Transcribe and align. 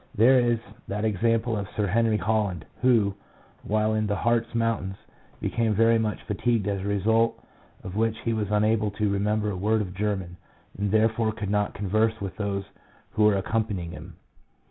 There 0.15 0.39
is 0.39 0.57
that 0.87 1.05
example 1.05 1.55
of 1.55 1.67
Sir 1.75 1.85
Henry 1.85 2.17
Holland, 2.17 2.65
who, 2.81 3.13
while 3.61 3.93
in 3.93 4.07
the 4.07 4.15
Hartz 4.15 4.55
Mountains, 4.55 4.95
became 5.39 5.75
very 5.75 5.99
much 5.99 6.23
fatigued, 6.23 6.67
as 6.67 6.81
a 6.81 6.85
result 6.85 7.39
of 7.83 7.95
which 7.95 8.17
he 8.21 8.33
was 8.33 8.49
unable 8.49 8.89
to 8.89 9.11
remember 9.11 9.51
a 9.51 9.55
word 9.55 9.79
of 9.79 9.93
German, 9.93 10.37
and 10.75 10.89
therefore 10.89 11.31
could 11.31 11.51
not 11.51 11.75
converse 11.75 12.19
with 12.19 12.35
those 12.37 12.63
who 13.11 13.25
were 13.25 13.35
accompanying 13.37 13.91
him. 13.91 14.15